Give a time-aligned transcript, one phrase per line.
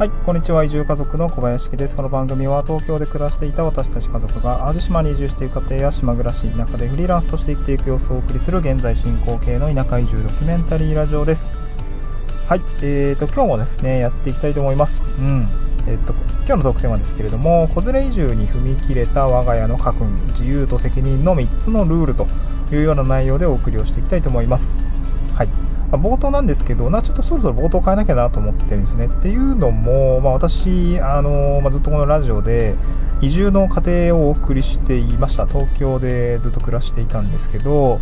[0.00, 0.64] はい、こんにちは。
[0.64, 1.94] 移住家族の小林です。
[1.94, 11.50] この番組は東京で暮らしていた私たち家族が淡路島に移住している家庭や島暮らし、田舎でフリーランスとして生きていく様子をお送りする現在進行形の田舎移住ドキュメンタリーラジオです。
[12.46, 15.02] はい、えーと、今日もですね、やっていきたいと思います。
[15.18, 15.46] うん。
[15.86, 22.26] えっ、と、今日のトークテーマですけれども、子連れ移住に踏み切れた我が家の家訓、自由と責任の3つのルールと
[22.72, 24.72] いうような内容でお送りをしていきたいと思います。
[25.34, 25.69] はい。
[25.90, 29.06] ま冒頭なんですけど、なちょっとそろそろ冒頭変えなきゃなと思ってるんですね。
[29.06, 32.74] っていうのも、まあ、私、あのまあ、ずっとこのラジオで
[33.20, 35.46] 移住の過程をお送りしていました。
[35.46, 38.00] 東京でずっと暮らしていたんですけど、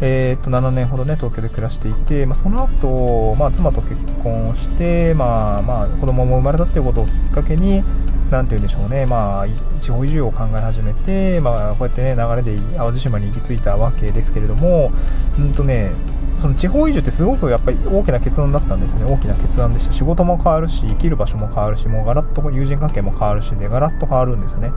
[0.00, 7.82] えー、っと7年ほどね東京で暮らしていて、まあ、その後、まあ妻と結婚して、まあまあ、子供も生まれたっていうことをきっかけに
[8.30, 9.46] 何て言うんでしょうね、まあ、
[9.80, 14.92] 地方移住を考え始めて、まあ、こうやってね流れで淡路島に行き着いたわけですけれども
[15.38, 15.90] うんとね
[16.38, 19.12] その地方移住ってすごくやっぱり大きな決断だったんですよね。
[19.12, 19.92] 大きな決断でした。
[19.92, 24.72] 仕事も変わるし生きる場所も変わるしもうガラッと友人関係も変わるしでガラッと変わるんですよね。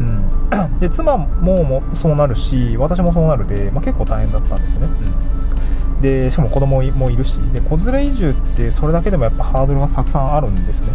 [0.00, 0.36] うん。
[0.78, 5.05] で妻ももそうなるし私もそうなるで、まあ、結構大変だったんですよね、うん、
[6.06, 10.92] でしかも子供もいるしで子連れ移住ってそれだけでもやっぱハードルがたくさんあるんですね。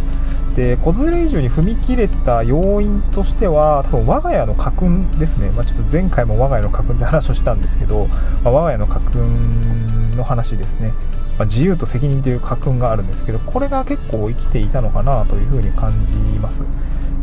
[0.54, 8.06] で子連れ移住に踏み切れた要因としては多分我が家の家訓ですね、まあ、ちょっと前回も我が家の家訓って話をしたんですけど、
[8.44, 10.92] まあ、我が家の家訓の話ですね、
[11.38, 16.62] まあ、自由と責任という家訓があるんですけどこれが結構生きていたのかなというふうに感じます。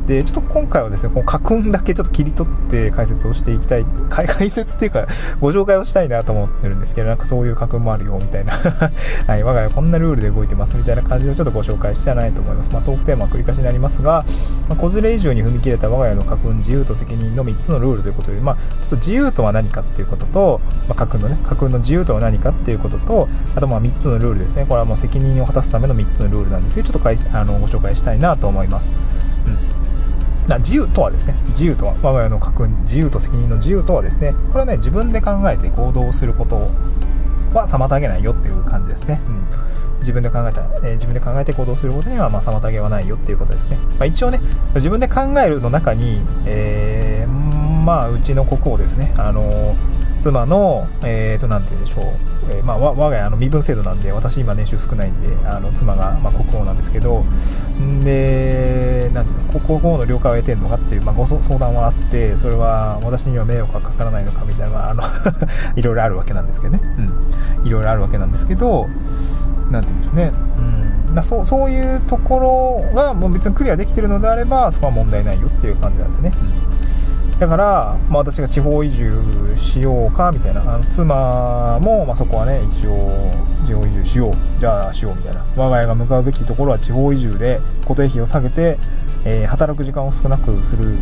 [0.09, 5.05] でちょっと今回はですねこの家訓だけちょっと切り取って解説をしていきたい 解説っていうか
[5.39, 8.53] ご紹介をしたいなと思ってるんですけどなんかそういう家訓もあるよみたいな
[9.27, 14.25] はい我が家こんなルールで動いてますみたいな感じでちょっとご紹介してはないと思います、まあ、トークテーマは繰り返しになりますが、
[14.67, 24.65] まあ、子連れ移住に踏み切れた我が家の家訓自由と責任の3つのルールということで、まあ、ちょっと自由とは何かっていうことと、まあ、家訓のね家訓の自由とは何かっていうこととあとまあ3つのルールですね。
[24.67, 28.91] これはもう責任を果たすための3つのルールなんですけどちょっとあのご紹介したいなと思います。
[30.57, 36.55] 自由とはですね自由とは我が家の家訓自由と責任の自由とはですねこれはね自分で考えて行動すること
[37.53, 39.45] は妨げないよっていう感じですね、うん、
[39.99, 44.39] 自分で考えた、えー、自分で考えて行動することにはまあ妨げはないよっていうことですね、まあ、一応ね
[44.75, 49.13] 自分で考えるの中に、えー、まあうちの国王ですね。
[49.17, 49.88] あのー
[50.19, 52.05] 妻の、えー、と、なんて言うんでしょう。
[52.51, 57.23] えー、まあ、我が家、あの、身分制度なんで、私今年収少ないんで、あの、妻が、まあ、国王なんですけど、
[57.79, 65.01] んで、なんていうの、国王の了解を得てんのかっていう、まあ、ご相談はあって、それは、私には迷惑がかからないのかみたいな、あの
[65.75, 66.83] いろいろあるわけなんですけどね。
[67.61, 67.67] うん。
[67.67, 68.87] いろいろあるわけなんですけど、
[69.71, 70.31] なんて言うんでしょうね。
[71.07, 71.15] うん。
[71.15, 76.33] まあ、そう、そういうところが、もう別にクリアできてるのであれば、そこは問題ないよっていう感じなんですよね。
[76.43, 76.48] うん
[77.39, 79.13] だから、まあ、私が地方移住
[79.55, 80.61] しようかみたいな。
[80.61, 83.31] あの妻も、まあ、そこはね一応
[83.65, 85.45] 地方移住しようじゃあしようみたいな。
[85.55, 88.77] 我が家が向かうべきところは地方移住で固定費を下げて、
[89.25, 90.97] えー、働く時間を少なくする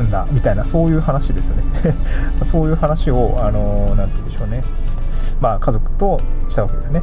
[0.00, 1.62] んだみたいなそういう話ですよね。
[2.44, 4.62] そういう話をあの何て言うんでしょうね。
[5.40, 7.02] まあ家族としたわけですよね。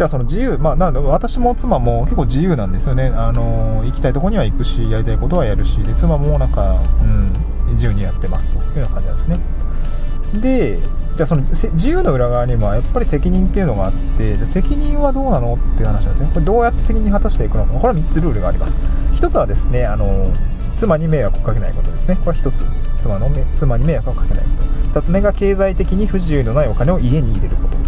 [0.00, 7.34] じゃあその自由、まあ、な私も妻も結構自由なんですよね、あの行きたいとこには行くし、やりたいことはやるし、で妻もなんか、うん、
[7.72, 10.40] 自由にやってますというような感じなんですね。
[10.40, 10.78] で、
[11.16, 16.30] じゃあその自由の裏側にはやっぱり責任っていうのがあって、じゃ責任はどうなのっていう話なんですね。
[16.32, 18.78] これどうやって責任果たしていくのか、これは3つルールがあります。
[19.22, 20.32] 1つはですね、あの
[20.76, 22.14] 妻に迷惑をかけないことですね。
[22.24, 22.64] これは1つ。
[22.98, 24.50] 妻の妻に迷惑をかけないこ
[24.94, 24.98] と。
[24.98, 27.79] 2つ目が経済的に不自由のないお金を家に入れること。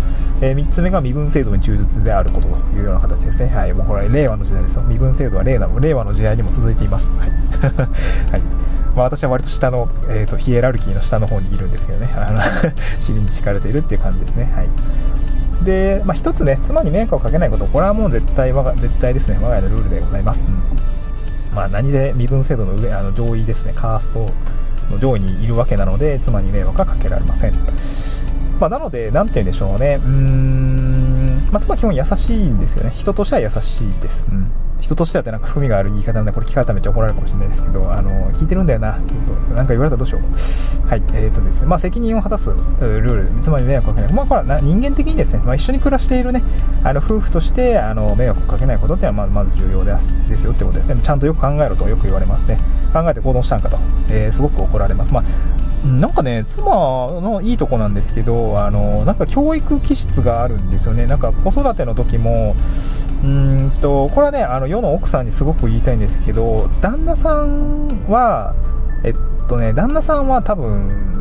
[0.42, 3.48] えー、3つ目が身分制度に忠実であることというような形ですね。
[3.48, 3.72] はい。
[3.72, 4.82] もうこれ令和の時代ですよ。
[4.82, 7.10] 身分制度は令和令和の時代にも続いています。
[7.16, 7.30] はい。
[8.32, 8.40] はい。
[8.96, 12.10] まあ、私は割と下の、えーと、ヒエラルキーの下の方にいるんですけどね。
[12.16, 12.40] あの
[12.98, 14.52] 尻に敷かれているっていう感じですね。
[14.52, 15.64] はい。
[15.64, 20.42] で、まあ、一つね、妻に迷惑をかけないこと、これはもう絶対、我が絶対ですね、我が家のルールでございます。
[20.44, 24.28] うん、まあ、何で身分制度の上、あの上位ですね、カースト
[24.90, 27.52] の上位にいるわけなので、妻に迷惑はかけられません。
[28.62, 29.98] まあ、なので、なんて言うんでしょうね。
[30.00, 32.90] うーん、まあ、妻は基本優しいんですよね。
[32.94, 34.28] 人としては優しいです。
[34.30, 34.52] うん。
[34.78, 39.00] 人としてはってなんか含みがある言い方なんで、これ聞かれたらめっちゃ怒られるかもしれないですけど、あの、聞いてるんだよな。
[39.02, 40.22] ちょっと、なんか言われたらどうしよう。
[40.88, 41.02] はい。
[41.14, 41.66] えー、とですね。
[41.66, 44.12] まあ、責任を果たすルール、つまり迷惑をかけない。
[44.12, 46.42] まあ、これは人間的にですね、まあ、一緒に暮らしているね、
[46.84, 51.00] あの、夫婦として、あの、迷惑をかけないことっていうのは、まず、まず重要ですですよってことですね。
[51.02, 52.58] ちゃんとよく考えろとよく言われますね。
[52.92, 53.78] 考えて行動したんかと。
[54.10, 55.12] えー、すごく怒られます。
[55.12, 55.24] まあ、
[55.84, 56.70] なんかね、妻
[57.20, 61.06] のいいとこなんですけど、あの、なんか教育気質があるんですよね。
[61.06, 62.54] なんか子育ての時も、
[63.24, 68.54] うんと、これはね、あの、世の奥さんにすごく言いたいんですけど、旦那さんは、
[69.04, 69.14] えっ
[69.48, 71.12] とね、旦那さんは多分、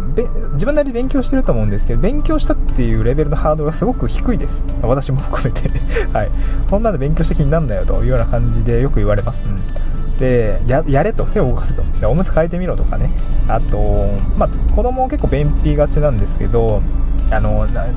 [0.54, 4.64] 自分なりに勉強してると思うんですけど勉強したっていうレベルのハードルがすごく低いです。
[4.82, 5.70] 私も含めて。
[6.12, 6.30] はい。
[6.70, 11.24] そんなんで勉強して気になんだよというような感じでよく言われます、うん、でやれと。
[11.26, 11.84] 手を動かせと。
[12.00, 13.10] でおむつ替えてみろとかね。
[13.54, 14.08] あと
[14.38, 16.82] まあ子供結構便秘がちなんですけど
[17.32, 17.94] あの1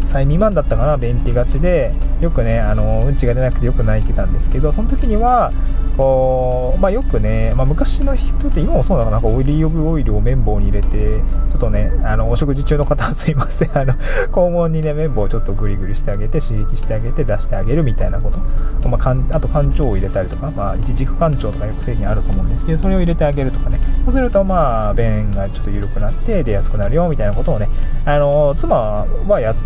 [0.00, 5.52] 歳未満だったかな便秘がちでよくねあのうんちが出なくてよく泣いてたんですけどその時には
[5.96, 9.04] こう、まあ、よくね、まあ、昔の人って今もそうな。
[9.14, 13.78] のかオイリーオブオイルを綿棒に入れてちょっとねあのお食事中の方はすいません。
[13.78, 13.94] あの
[14.30, 23.78] 肛門にね綿棒をちょっとグリグリしてあげて刺激してあげて出してあげるみたいなこと、まあ、かんあと肝腸を入れたりとか、まあ、一軸肝腸とかよく製品あると思うんですけどそれを入れてあげるとかね。
[24.04, 27.68] そうするとまあ便がちょっと緩くなって出やすくなるよみたいなことをね。
[28.04, 29.56] あの妻はやっ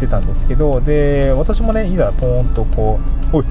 [0.00, 2.98] てたんですけどで私もねいざポーンとこ
[3.32, 3.44] う「おい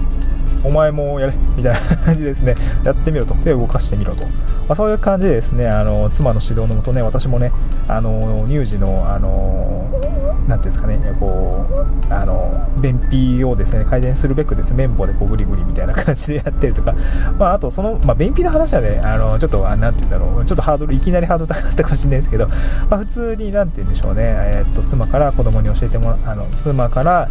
[0.64, 2.56] お前もやれみたいな感じですね。
[2.84, 3.34] やってみろと。
[3.36, 4.30] 手を動かしてみろと、ま
[4.70, 7.52] あ、そういう感じでですねあの妻の指導のもとね私もね
[7.88, 9.90] あの乳児のあの
[10.48, 11.66] なんていうんですかねこ
[12.10, 16.94] うあの便秘をですね改善するべくですね綿棒でこうグリグリみたいな感じでやってるとか、
[17.38, 20.46] まあ、あとその、まあ、便秘の話はねあのちょっとなんて言うんだろう。
[20.46, 22.48] ちょっとハードルいきなりハードル高かったかもしれないですけど、
[22.90, 27.30] まあ、普通になんて言うんでしょうね、えー、っと妻から子供に教えてもらあの妻から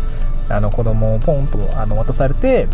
[0.48, 2.66] あの子供をポンとあの渡されて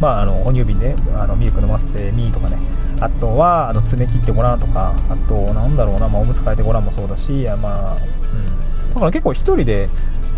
[0.00, 2.58] まあ、あの哺乳瓶であのミルク飲ませてミーとかね。
[3.00, 4.94] あとはあの爪切ってごらんとか。
[5.08, 9.88] あとなんだろうな、まあ、おむつ替えてごらんもそうだしまあ、うん、だから結構一人で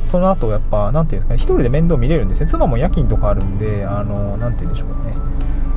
[0.04, 2.46] その後やっぱなんていうんですかね一人で面倒見れるんですね。
[2.48, 5.14] 妻も夜勤とかあるんであのなんて言うんでしょうね。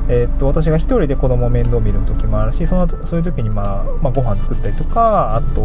[0.08, 5.62] えー、っと私が1人で子供面倒見る時もあるしそのそういう時に、まあ、まあ、ご飯作ったりとかあと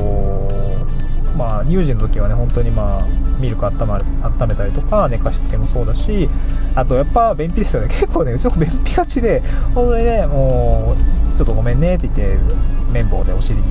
[1.38, 4.06] まあ乳児の時はね本当にまあミルク温まる
[4.40, 6.30] 温めたりとか寝かしつけもそうだし
[6.76, 7.88] あとやっぱ便秘ですよね。
[7.92, 9.42] 結構ねうちの便秘がちで
[9.74, 10.96] 本当にねも
[11.34, 12.38] うちょっとごめんねって言って
[12.92, 13.64] 綿棒でお尻に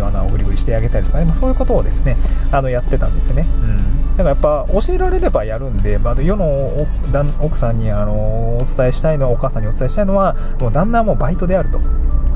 [0.00, 2.16] 穴をグリグリしてあげたりとかね、まあ、そういうことをですね
[2.52, 3.46] あのやってたんですよね。
[3.62, 4.16] うん。
[4.16, 6.86] だからやっぱ教えられればやるんで、まあ、世の
[7.40, 11.80] 奥さんにあのお伝えしたいのはお母さんにお伝えしたいのはもう旦那はもうバイトであると。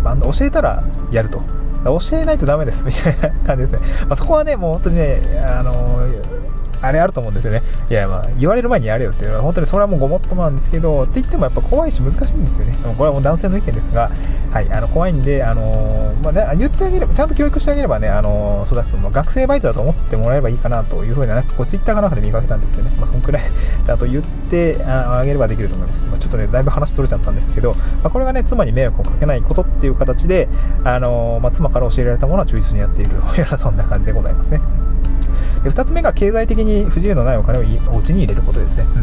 [0.03, 1.41] 教えたらやると。
[1.85, 6.07] 教えないとダメですみたいな感じですね、まあ、そこはねもう本当にねあの
[6.83, 7.63] あれあると思うんですよね。
[7.89, 12.77] いや、まあ、言われる前にやれよっていうのは、本当にそれはもうごもっともなんですけど、って言ってもやっぱ怖いし難しいんですよね。
[12.97, 14.11] これはもう男性の意見ですが、
[14.51, 23.43] はい、あの、怖いんで、あのまあね、言ってあげれば、ちゃんと教育してあげればね、あの育つの学生バイトだと思ってもらえればいいかなというふうな、なんかこう、ツイッターかなんかで見かけたんですけどね、まあ、そんくらい
[23.85, 26.05] ちゃんと言ってあげればできると思います。
[26.05, 30.49] まあ、ちょっとね、だいぶ話取れちゃったんですけど、まあ、これがね、妻に迷惑をかけないことっていう形で、
[30.85, 34.82] あのまあ、妻から教えられたものは忠実にやっている いうような、そんな感じでございますね。
[35.65, 37.63] で2つ目が経済的に不自由のないお金を
[37.95, 39.03] お家に入れることですね、うん。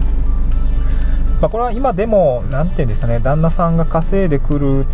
[1.42, 4.86] まあ、これは今でも何て言うんですかね旦那さんが稼いでくる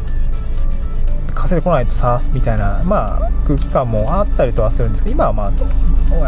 [1.33, 5.51] 稼いでこないとさみたいな、まあ、空気感もあったりとはするんですけど今はまあ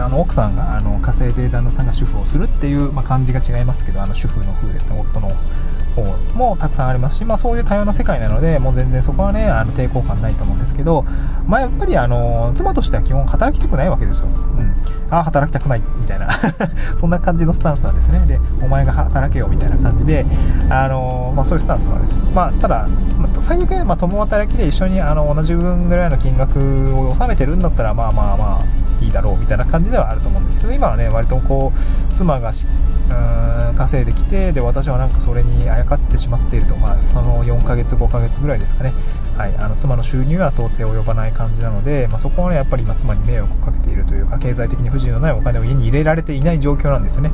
[0.05, 5.31] あの奥さんがあの稼いで旦那さんが主婦をするっていう、まあ、感じが違いますけどあの主婦の風ですね夫の
[6.03, 6.03] 方
[6.35, 11.03] もたくさんありますし、まあ、そういう多様な世界なのでもう全然そこはねあの抵抗感ないと思うんですけど、
[11.47, 16.27] まあ、やっぱりあの妻としては基本働きたくないわけですよ、うん、ああ働きたくないみたいな。
[16.95, 18.19] そんな感じのスタンスなんですね。
[18.27, 20.25] でお前が働けよみたいな感じで
[20.69, 26.59] あの、まあ、そういうスタンスなんですまあ、ただ、まあ、最悪、まあ、共働きで一緒にあの同じ分ぐらいの金額
[26.95, 32.53] を納めてるんだったらまあまあまあいいだろうみたいな感じではあると思うんですけど今はね割とこう妻がうん
[33.77, 38.93] 稼いできてで私はなんかそれにあやかってしまっていると、まあ、その4ヶ月5ヶ月ぐらいですかね、
[39.37, 47.31] はい、あの妻の収入は到底及ばない感じなので、まあ、そこはねやっぱり今妻に迷惑をかけているというか経済的に不自由のないお金を家に入れられていない状況なんですよね、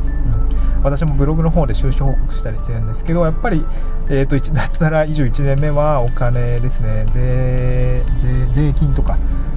[0.84, 3.66] 私もブログの方で収支報告したりしてるんですけどやっぱり、
[4.10, 7.06] えーと、 脱サラ以上1年目はお金ですね。
[7.10, 8.04] 税
[8.52, 9.16] 税金とか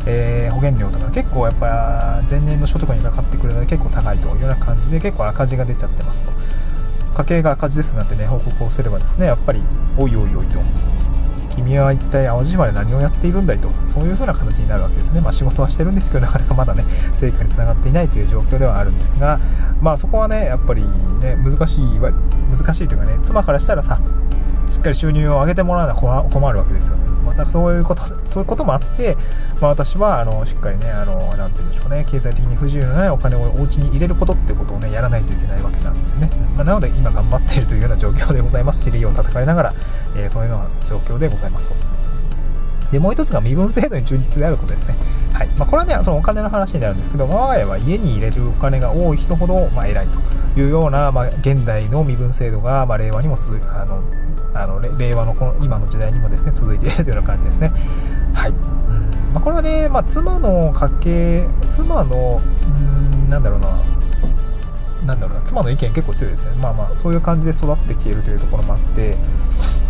[0.08, 6.30] えー、保険料とか結構やっぱ前年の所得にかかってくるので結構高いというような感じで結構赤字が出ちゃってますと。
[7.14, 9.62] 家計が赤字ですなんてね報告をすればですねやっぱり
[9.96, 10.60] おいおいおいと。
[11.56, 16.84] 君は一体淡路島で何をやっているんだいとそういう風な形になるわけですねまあ仕事はしてるんですけどなかなかまだね
[17.14, 19.38] 成果につながっていないという状況ではあるんですが
[19.80, 23.96] まあそこはねやっぱりね難しい難しいというかね妻からしたらさ
[24.68, 27.04] しっかり収入を上げてもらうのは困るわけですよね。
[27.36, 29.14] またそういうこと、そういうこともあって、
[29.60, 36.30] まあ、私は、あの、しっかりね、あの、なんて言うんでしょうね、経済的に不自由のないお金をお家に入れることってことをね、やらないといけないわけなんですね。
[36.56, 38.84] まあ、なので、今頑張っているというような状況でございます。
[38.84, 39.74] 尻を叩かれながら、
[40.16, 41.76] えー、そういうような状況でございますと。
[42.90, 44.94] で、もう一つが身分制度に忠実であることですね。
[45.34, 45.48] はい。
[45.58, 50.18] まあ、これはね、そのお金の話になるんですけど、我が家は家に入れるお金が多い人ほど、まあ、偉いと
[50.58, 54.00] いうような、まあ、現代の身分制度が、ま、令和にも続、あの、
[54.62, 57.72] あの令和のこの今の時代にもですね続いているというような感じですね。
[58.34, 58.56] はい、うん。
[59.34, 63.78] まあ、これはね、まあ、妻の家系妻のうんなんだろうな。
[65.06, 65.42] なんだろうな。
[65.42, 66.56] 妻の意見結構強いですね。
[66.56, 69.16] まあまあそういう感じで育ってきているというところもあって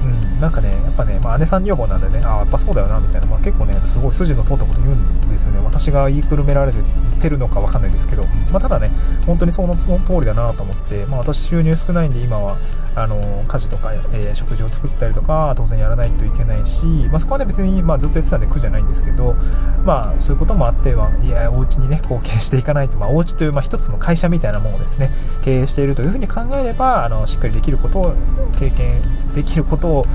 [0.04, 0.40] うん。
[0.40, 5.60] なんかねやっぱね、まあ、姉さん女房なんでねああやっぱそうだよなみたいな、まあ、結構ねすごい筋の通ったこと言うんですよね。
[5.64, 6.72] 私が言いくるめられ
[7.16, 8.90] てるのかわかんないですけど、まあ、ただね
[9.26, 12.58] 本当にそのその通りだなと思って、まあ、私収入少ないんで今は
[12.94, 19.34] あの家事とか、えー、食事を作ったりとか当然やらないといけないし、まあ、そこはね別に、まあ、ずっとやってたんで苦じゃないんですけど、
[19.84, 25.10] まあ、そういうこともあってはいやお家にね貢献していかないと、まあ、お家という、まあ、一つの会社みたいなものをですね
[25.42, 28.14] 経営しているというふうに考えればあのしっかりできることを
[28.58, 29.02] 経験
[29.34, 30.06] できることを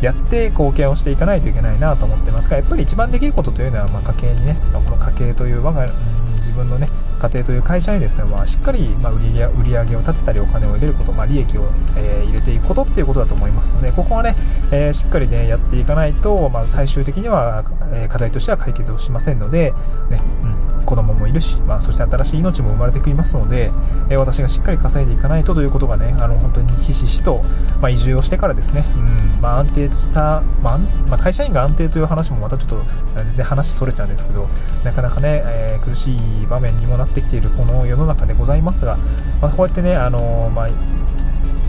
[0.00, 5.92] やって貢献をしていかないといけないなと思ってますがやっぱり一番できることというのは、まあ、家計にね、この家計という我が、
[6.40, 6.88] 自分のね
[7.20, 14.34] 家庭という会社にですね、まあ、しっかり、まあ、売り売り上げを立てたりお金を入れること、まあ、利益を、えー、入れていくことっていうことだと思いますのでここはね、
[14.72, 19.72] えー、しっかりねやっていかないと、まあ、最終的には、え、課題としては解決をしませんので、
[20.08, 23.70] ねうん、子供もいるし、まあ、そして新しい命も生まれてくりますので、
[24.10, 27.42] え私がしっかり稼いでいかないとということがねあの本当にひしひしと、
[27.80, 28.98] まあ、移住をしてからですね、う
[29.38, 32.84] んまあ、安定した、まあまあ、会社員が安定という話もまたちょっと
[33.14, 34.46] 全然話それちゃうんですけど
[34.84, 38.96] なかなかね、え苦しい場面にもなってきているこの世の中でございますが、
[39.40, 40.68] まあ、こうやってね、あのまあ、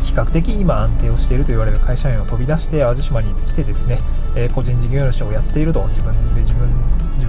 [0.02, 4.00] 比較的今安定をしていると言われる会社員を飛び出して淡路島に来てですね、
[4.36, 6.68] えー、個人事業主をやっていると自分で自分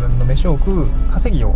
[0.08, 1.54] 分の飯を食う稼ぎを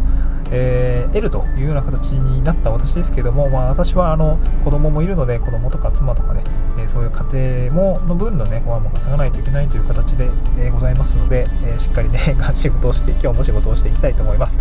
[0.51, 6.45] えー、得るというような形になった私ですけども、まあ、私はあの子供もいるので子供とか妻とかね、
[6.79, 12.19] え、そういう家庭もの分のねご飯も稼がないといけないという形で、え、ございますので、えしっかりね
[12.55, 14.59] 仕事をして今日も仕事をしていきたいと思います。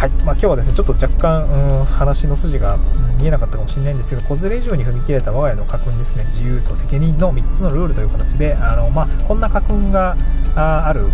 [0.00, 6.24] はい、まあ、今日はですねちょっと若干、うん、話の筋が、うん、見えなかったかもしれないんですけど子連れ以上に踏み切れた我が家の家訓ですね。
[6.28, 10.16] 自由と責任の3つのルールという形であの、まあ、こんな家訓が
[10.56, 11.04] ある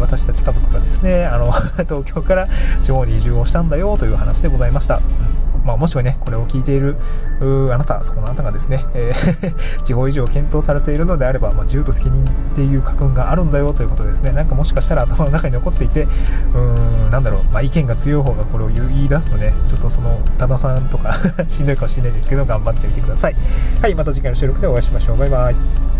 [0.00, 1.52] 私たち家族がですねあの
[1.88, 2.48] 東京から
[2.80, 5.00] 地方に移住をしたんだよという話でございました。
[5.66, 6.96] まあ、もしくはね、これを聞いている
[7.72, 21.12] あなた、そこのあなたがですね、えー、 地方移住を検討されているのであれば、まあ、自由と責任っていう家訓があるんだよということですね、なんかもしかしたら頭の中に残っていて、うーん、なんだろう、まあ、意見が強い方がこれを言い出すとね、ちょっとその、旦那さんとか
[21.48, 23.36] しんどいかもしれないですけど、頑張ってみてください。
[23.82, 25.18] はい、また次回の収録でお会いしましょう。
[25.18, 25.95] バイバイ。